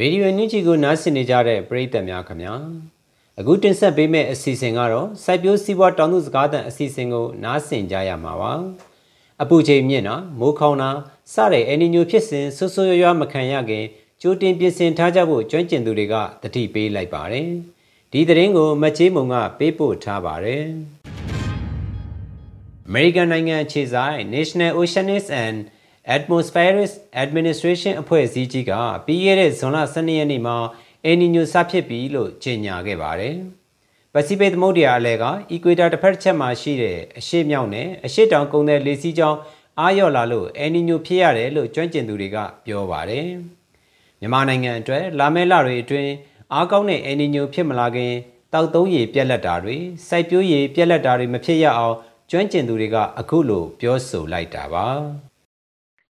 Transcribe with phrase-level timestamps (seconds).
[0.00, 2.54] ရေဒီယိုညချီကိုနားဆင်နေကြတဲ့ပရိသတ်များခင်ဗျာ
[3.38, 8.52] အခုတင်ဆက်ပေးမယ့်အစီအစဉ်ကတော့စိုက်ပျိုးစီးပွားတောင်သူစကားသံအစီအစဉ်ကိုနားဆင်ကြရမှာပါ
[9.42, 10.90] အပူချိန်မြင့်တာမိုးခေါင်တာ
[11.32, 13.84] စတဲ့အနီညိုဖြစ်စဉ်ဆွဆွရွရွမခံရခင်
[14.22, 17.48] ကြိုတင်ပြင်ဆင်ထားကြဖို့ကျွမ်းကျင်သူတွေကတတိပေးလိုက်ပါတယ်
[18.12, 20.64] ဒီသတင်းကိုမချေးမုံကပေးပို့ထားပါတယ်
[22.88, 25.58] အမေရိကန်နိုင်ငံခြေဆိုင် National Oceanics and
[26.16, 26.90] Atmospheric
[27.24, 28.72] Administration အဖွဲ့အစည်းကြီးက
[29.06, 30.56] ပြီးခဲ့တဲ့ဇွန်လ12ရက်နေ့မှာ
[31.04, 33.36] အယ်နီညိုစဖြစ်ပြီလို့ကြေညာခဲ့ပါတယ်။
[34.14, 39.38] ပစိဖိတ်သမုဒ္ဒရာအလယ်ကအီကွေတာတစ်ဖက်တစ်ချက်မှာရှိတဲ့အရှေ့မြောက်နဲ့အရှေ့တောင်ကုန်းတဲ့လေစီးကြောင်း
[39.80, 42.36] အားလျော့လာလို့အယ်နီညိုဖြစ်ရတယ်လို့ကျွမ်းကျင်သူတွေက
[42.66, 43.26] ပြောပါတယ်။
[44.20, 46.12] မြန်မာနိုင်ငံအတွက်လာမယ့်လတွေအတွင်း
[46.52, 48.12] အားကောင်းတဲ့အယ်နီညိုဖြစ်မလာခင်
[48.52, 49.76] တောက်သုံးရည်ပြက်လက်တာတွေ
[50.08, 51.96] စိုက်ပျိုးရည်ပြက်လက်တာတွေမဖြစ်ရအောင်
[52.30, 54.88] ကျွမ်းကျင်သူတွေကအခုလိုပြောဆိုလိုက်တာပါ။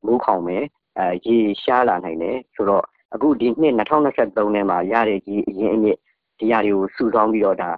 [0.04, 0.64] မိုးခေါင်မယ်
[0.98, 5.98] အဲရေရှားလာနိုင်တယ်ဆိုတော့အခုဒီနှစ်2023ထဲမှာရတဲ့ဒီအရင်အမြစ်
[6.38, 7.70] ဒီရာတွေကိုစုဆောင်းပြီးတော့ဒါ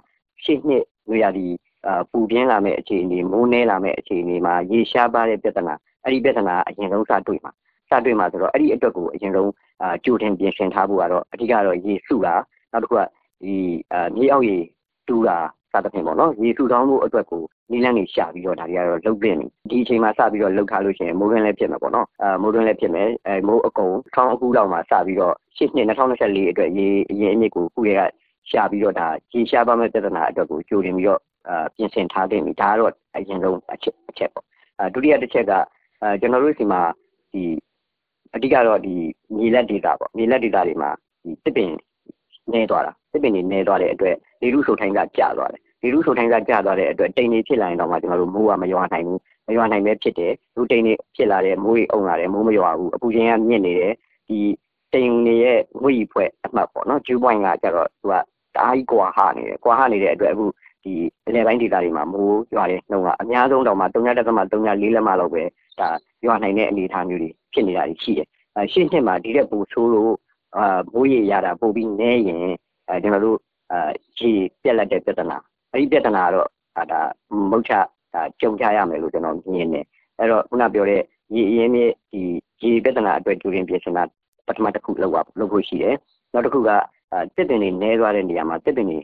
[0.43, 1.45] ရှေ့နှစ်နွေရာသီ
[1.85, 7.51] အာပူပြင်းလာမဲ့အခြေအနေမိုးနှဲလာမဲ့အခြေအနေမှာရေရှားပါတဲ့ပြဿနာအဲ့ဒီပြဿနာအရင်ဆုံးစတွေ့မှာ
[7.89, 12.35] စတွေ့မှာဆိုတော့အဲ့ဒီအတွက်ကိုအရင်ဆုံးအာကြိုတင်ပြင်ဆင်ထားဖို့ကတော့အဓိကတော့ရေစုတာ
[12.71, 13.01] နောက်တစ်ခုက
[13.43, 13.55] ဒီ
[13.93, 14.57] အာမြေအောက်ရေ
[15.07, 15.37] တူးတာ
[15.71, 19.37] စသဖြင့်ပေါ့နော်ရေစုဆောင်းဖို့အတွက်ကို နီးလန်းနေရှာပြီးတော့ဒါတွေကတော့လုတ်ပြင်
[19.69, 28.01] ဒီအချိန်မှာစပြီးတော့လုတ်ထားလို့ရှိရင်မိုးရင်းလည်းဖြစ်မှာပေါ့နော်အဲမိုးရင်းလည်းဖြစ်မယ်အဲမိုးအကုန်ဆောင်းအခုလောက်မှာစပြီးတော့ရှစ်နှစ်2024အတွက်ရေအရင်အမြစ်ကိုခုရဲက
[28.49, 34.45] ရှာပြီးတော့ဒါရေရှားပါမဲ့ပြဿနာအတွက်ကိုကြိုတင်ပြီးတော့အာပြင်ဆင်ထားတင်ပြီဒါကတော့အရင်ဆုံးအချက်အချက်ပေါ့
[34.79, 35.51] အဲဒုတိယတစ်ချက်က
[36.01, 36.81] အဲကျွန်တော်တို့စီမှာ
[37.33, 37.43] ဒီ
[38.35, 38.95] အဓိကတော့ဒီ
[39.37, 40.89] မြေလက်ဒေတာပေါ့မြေလက်ဒေတာတွေမှာ
[41.23, 41.69] ဒီတစ်ပင်
[42.53, 53.93] နေသွားတာတစ်ပင်တွေနေသွားတဲ့အတွက်လေလူဆိုထိုင်းကကျသွားတယ် လေလူဆိုထိုင်းကကျသွားတဲ့အတွက်တိမ်တွေဖြစ်လာရင်တော့မှကျွန်တော်တို့မိုးကမရွာနိုင်ဘူးမရွာနိုင်ပဲဖြစ်တယ်လူတိမ်တွေဖြစ်လာတဲ့မိုးတွေအုံလာတယ်မိုးမရွာဘူးအပူချိန်ကမြင့်နေတယ်
[54.27, 54.37] ဒီ
[54.93, 58.13] တိမ်တွေရဲ့ငွေ့ဖွဲ့အမှတ်ပေါ့နော်ဂျူးပွိုင်းကကျတော့သူက
[58.55, 60.45] တအားကြီးကွာဟနေတယ်ကွာဟနေတဲ့အတွက်အခု
[60.83, 60.93] ဒီ
[61.27, 65.43] အလဲပိုင်းဒေသတွေမှာမိုးရွာတဲ့နှုန်းကအများဆုံးတော့မှ3.3.4လက်မလောက်ပဲ
[65.79, 65.89] ဒါ
[66.25, 70.13] ရွာနိုင်တဲ့အနေအထားမျိုးတွေဖြစ်နေတာရှိတယ်အဲရှင်းရှင်းမှာဒီတဲ့ပူဆိုးလို့
[70.57, 72.39] အာမိုးရေရတာပို့ပြီးနဲရင်
[72.87, 73.37] အဲကျွန်တော်တို့
[73.71, 74.31] အာရေ
[74.63, 75.37] ပြက်လက်တဲ့ပြဿနာ
[75.71, 76.47] အဲ့ဒီပြဿနာကတော့
[76.91, 77.01] ဒါ
[77.51, 77.73] မုတ်ချ
[78.13, 79.85] ဒါကြုံကြရမယ်လို့ကျွန်တော်မြင်တယ်
[80.17, 81.01] အဲ့တော့ခုနပြောတဲ့
[81.35, 82.21] ရေအင်းမြစ်ဒီ
[82.61, 84.03] ရေပြဿနာအတွက်ကြိုတင်ပြင်ဆင်တာ
[84.47, 85.95] ပထမတစ်ခုလောက်ပါလုပ်ဖို့ရှိတယ်
[86.33, 86.69] နောက်တစ်ခုက
[87.35, 88.97] တစ်ပင်တွေနဲသွားတဲ့နေရာမှာတစ်ပင်တွေ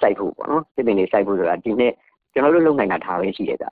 [0.00, 1.92] စိုက်ဖို့ပေါ့နော်တစ်ပင်တွေစိုက်ဖို့ဆိုတာဒီနှစ်
[2.32, 3.68] ကျွန်တော်တို့လုပ်နိုင်တာဒါပဲရှိတယ်ကဥ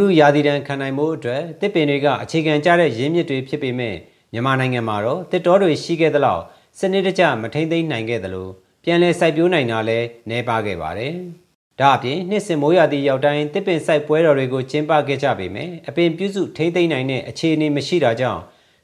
[0.00, 3.96] ရုယာတိတန်ခံနိုင်မှုအတွက်တစ်ပင်တွေကအခြေခံကျတဲ့ရင်းမြစ်တွေဖြစ်ပေမဲ့
[4.32, 6.42] မြန်မာနိုင်ငံမှာတော့တစ်တော်တွေရှိခဲ့သလောက်
[6.78, 8.48] စနစ်တကျမထိမ့်သိမ်းနိုင်ခဲ့သလို
[8.84, 11.14] ပြန်လည်စိုက်ပျိုးနိုင်တာလည်းနှဲပါခဲ့ပါတယ်။
[11.80, 18.42] ဒါအပြင်နှစ်စဉ်မိုးရာသီရောက်တိုင်းတစ်ပင်စိုက်ပွဲတော်တွေကိုကျင်းပခဲ့ကြပေမယ့်အပင်ပြုစုထိမ့်သိမ်းနိုင်တဲ့အခြေအနေမရှိတာကြောင့်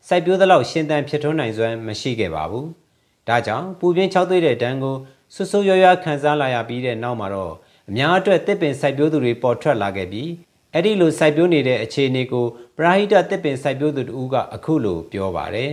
[0.08, 2.66] စိုက်ပျိုးသလောက်ရှင်သန်ဖြစ်ထွန်းနိုင်စွမ်းမရှိခဲ့ပါဘူး။
[3.28, 4.96] ဒါကြောင့်ပူပြင်း၆သွေးတဲ့ဒဏ်ကို
[5.34, 7.54] ဆွဆွရွရွခံစားလာရပြီးတဲ့နောက်မှာတော့
[7.88, 10.30] အများအတွက်တစ်ပင်စိုက်ပျိုးသူတွေပေါ်ထွက်လာခဲ့ပြီး
[10.72, 12.44] အဲ့ဒီလိုစိုက်ပျိုးနေတဲ့အခြေအနေကို
[12.76, 15.72] ပရာဟိတတစ်ပင်စိုက်ပျိုးသူတူကအခုလိုပြောပါတယ်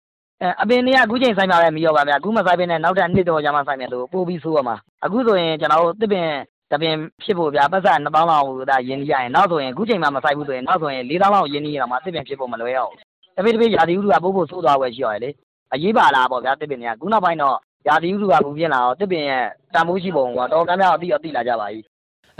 [0.42, 6.28] ။အဲအပင်တွေကအခုချိန်ဆိုင်မှာပဲမီးရောပါဗျာအခုမဆိုင်ပင်နဲ့နောက်ထပ်နှစ်တော့ကြာမှဆိုင်မယ်လို့ပို့ပြီးဆိုးရမှာအခုဆိုရင်ကျွန်တော်တို့တစ်ပင်
[6.72, 12.94] တပင်ဖြစ်ဖို့ဗျာပတ်စံ2000လောက်ဒါရင်းနှီးရရင်နောက်ဆိုရင်အခုချိန်မှမဆိုင်ဘူးဆိုရင်နောက်ဆိုရင်4000လောက်ရင်းနှီးရတော့မှတစ်ပင်ဖြစ်ဖို့မလွယ်အောင်
[13.36, 15.30] တပိတပိရာသီဥတုကပို့ဖို့ဆိုးသွားွယ်ရှိရတယ်လေ
[15.74, 17.56] အရေးပါလားပေါ့ဗျာတစ်ပင်တွေကခုနောက်ပိုင်းတော့
[17.88, 19.44] ရာသီဥတုကပူပြင်းလာတော့တစ်ပင်ရဲ့
[19.74, 21.80] တန်ဖိုးရှိပုံကတော့များများအတိအတိလာကြပါပြီ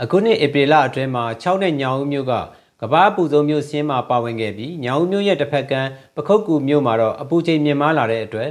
[0.01, 2.33] အခုနှစ်ဧပြီလအတွင်းမှာ6နဲ့ညောင်ဦးမြို့က
[2.81, 8.49] ကဘာပူဆုံးမြို့စင်းမှာပါဝင်ခဲ့ပြီးညောင်မြို့ရဲ့တစ်ဖက်ကမ်းပခုတ်ကူမြို့မှာတော့အပူချိန်မြင့်မားလာတဲ့အတွက်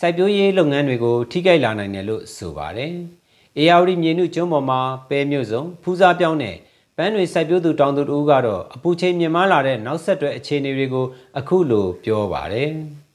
[0.00, 2.94] စိုက်ပျိုးရေးလုပ်ငန်းတွေကိုထိခိုက်လာနိုင်တယ်လို့ဆိုပါတယ်။
[3.58, 6.56] အေယာဝတီမြေနုကျွန်းပေါ်မှာပဲမြို့စုံဖူးစားပြောင်းတဲ့
[6.96, 11.06] ပန်းတွေစိုက်ပျိုးသူတောင်သူတို့ကတော့အပူချိန်မြင့်မားလာတဲ့နောက်ဆက်တွဲအခြေအနေတွေကို
[11.38, 12.70] အခုလိုပြောပါတယ်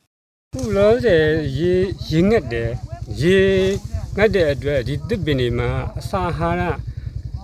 [0.53, 1.25] ။ခုလောဆယ်
[1.57, 1.73] ရေ
[2.09, 2.69] ရေငက်တယ်
[3.21, 3.37] ရေ
[4.17, 5.69] ငတ်တဲ့အတွက်ဒီတစ်ပင်တွေမှာ
[5.99, 6.61] အစာဟာရ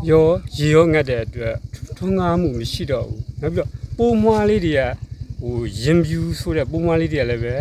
[0.09, 0.27] ရော
[0.57, 1.55] ရေရောငတ်တဲ့အတွက်
[1.97, 4.81] ထွန်းကားမှုမရှိတော့ဘူးနောက်ပြီးတော့ပိုးမွားလေးတွေက
[5.41, 7.55] ဟိုရင်ပြူဆိုတဲ့ပိုးမွားလေးတွေကလည်းပဲ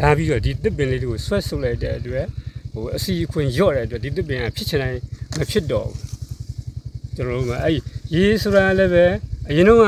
[0.00, 2.26] လာပြီးတော့ဒီတစ်ပင်လေးတွေကိုဆွဲဆုပ်လိုက်တဲ့အတွက်
[2.72, 4.98] ဟိုအစီအခွင့်ရော့တဲ့အတွက်ဒီတစ်ပင်ကဖြစ်ချင်တိုင်း
[5.38, 7.74] မဖြစ်တော့ဘူးကျွန်တော်တို့ကအဲ့
[8.14, 9.04] ရေဆိုတာလည်းပဲ
[9.48, 9.86] အရင်တော့က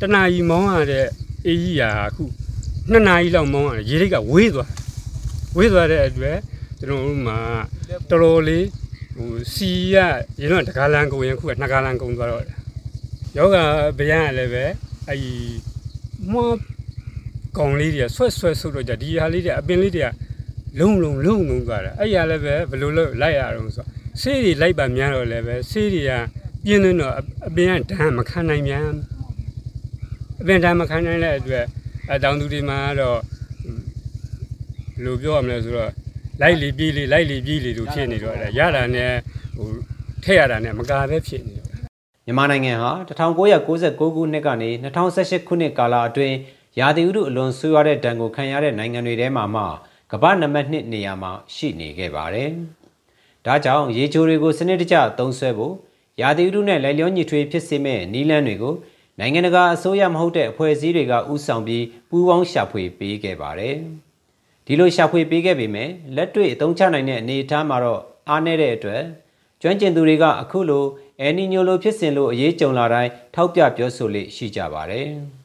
[0.00, 1.06] တနာကြီးမောင်းရတဲ့
[1.46, 2.24] အေးကြီးရာအခု
[2.90, 4.70] နှစ်နာရီလောက်မောင်းရတယ်ရေလေးကဝေးသွား
[5.56, 6.38] ဝေးသွားတဲ့အတွက်
[6.78, 7.38] ကျွန်တော်တို့မှာ
[8.10, 8.66] တော်တော်လေး
[9.16, 9.96] ဟိုစီရ
[10.40, 12.44] ရေတော့တကားလန်ကုန်ရင်ခုကနှစ်ကားလန်ကုန်သွားတော့
[13.36, 13.56] ယောဂ
[13.98, 14.64] ဗျာလည်းပဲ
[15.08, 15.32] အဲ့ဒီ
[16.32, 16.56] မွား
[17.58, 20.08] ကောင်လေးတွေဆွဲဆွဲဆုပ်တော့ကြဒီဟာလေးတွေအပင်လေးတွေက
[20.78, 23.84] လုံလုံလုံလုံသွားတာအဲ့ရလည်းပဲဘယ်လိုလုပ်လိုက်ရအောင်ဆို
[24.20, 26.12] ဆေးတွေလိုက်ပါများတော့လည်းပဲဆေးတွေက
[26.64, 27.14] ပြင်းနေတော့
[27.48, 28.86] အပင်ကဓာတ်မခံနိုင်မြန်
[30.40, 31.64] အပင်ဓာတ်မခံနိုင်တဲ့အတွက်
[32.12, 33.18] အတောင်သူတွေမှာတော့
[34.94, 35.90] ဘယ်လိုပြောရမလဲဆိုတော့
[36.40, 39.12] လိုက်လီပြီးလီလိုက်လီပြီးလီလို့ဖြစ်နေတော့ရတာနဲ့
[39.56, 39.68] ဟို
[40.24, 41.66] ထည့်ရတာနဲ့မကာပဲဖြစ်နေတယ်
[42.26, 44.70] မြန်မာနိုင်ငံဟာ1996ခုနှစ်ကနေ
[45.08, 46.36] 2018ခုနှစ်ကာလအတွင်း
[46.80, 49.62] ရာသီဥတုအလွန်ဆိုးရွားတဲ့ဒဏ်ကိုခံရတဲ့နိုင်ငံတွေထဲမှာမှ
[50.14, 52.50] ကမ္ဘာနံပါတ်1နေရာမှာရှိနေခဲ့ပါတယ်။
[53.46, 55.74] ဒါကြောင့်ရေချိုတွေကိုစနစ်တကျသုံးစွဲဖို့
[56.20, 58.74] ရာသီဥတုနဲ့လိုက်လျောညီထွေဖြစ်စေမဲ့နီးလန်းတွေကို
[59.18, 63.76] နိုင်ငံတကာအစိုးရမဟုတ်တဲ့အဖွဲ့အစည်းတွေကဥဆောင်ပြီးပူးပေါင်းရှာဖွေပေးခဲ့ပါတယ်။
[64.66, 69.02] ဒီလိုရှာဖွေပေးခဲ့ပေမဲ့လက်တွေ့အသုံးချနိုင်တဲ့အနေအထားမှာတော့အားနည်းတဲ့အတွက်
[69.62, 70.84] ကျွမ်းကျင်သူတွေကအခုလို
[71.20, 75.08] အယ်နီညိုလိုဖြစ်စဉ်လို့အရေးကြုံလာတိုင်းထောက်ပြပြောဆိုလေရှိကြပါတယ်။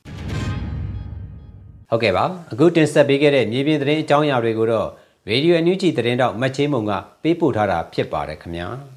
[1.90, 4.90] ဟုတ်ကဲ့ပါအခုတင်ဆက်ပေးခဲ့တဲ့မြေပြင်သတင်းအကြောင်းအရာတွေကိုတော့
[5.30, 6.92] Radio NUG သတင်းတောက်မတ်ချင်းမုံက
[7.24, 8.68] ပေးပို့ထားတာဖြစ်ပါတယ်ခင်ဗျာ။